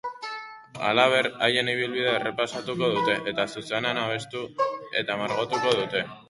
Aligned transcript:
Halaber, 0.85 1.27
haien 1.47 1.69
ibilbidea 1.73 2.15
errepasatuko 2.21 2.89
dute 2.95 3.19
eta 3.33 3.45
zuzenean 3.57 4.01
abestu 4.07 4.43
eta 5.03 5.19
margotuko 5.25 5.77
dute. 5.83 6.05